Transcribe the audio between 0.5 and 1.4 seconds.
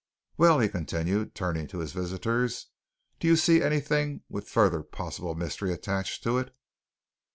he continued,